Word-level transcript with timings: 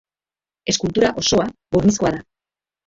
Eskultura 0.73 1.13
osoa 1.25 1.47
burnizkoa 1.75 2.17
da. 2.19 2.29